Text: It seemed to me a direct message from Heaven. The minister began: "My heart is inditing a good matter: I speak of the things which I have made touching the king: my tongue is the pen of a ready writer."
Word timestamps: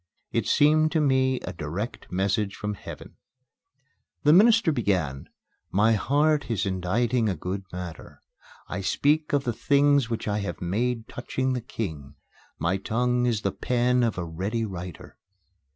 It 0.31 0.47
seemed 0.47 0.91
to 0.93 0.99
me 0.99 1.39
a 1.41 1.53
direct 1.53 2.11
message 2.11 2.55
from 2.55 2.73
Heaven. 2.73 3.17
The 4.23 4.33
minister 4.33 4.71
began: 4.71 5.29
"My 5.69 5.91
heart 5.93 6.49
is 6.49 6.65
inditing 6.65 7.29
a 7.29 7.35
good 7.35 7.65
matter: 7.71 8.19
I 8.67 8.81
speak 8.81 9.31
of 9.31 9.43
the 9.43 9.53
things 9.53 10.09
which 10.09 10.27
I 10.27 10.39
have 10.39 10.59
made 10.59 11.07
touching 11.07 11.53
the 11.53 11.61
king: 11.61 12.15
my 12.57 12.77
tongue 12.77 13.27
is 13.27 13.43
the 13.43 13.51
pen 13.51 14.01
of 14.01 14.17
a 14.17 14.25
ready 14.25 14.65
writer." 14.65 15.19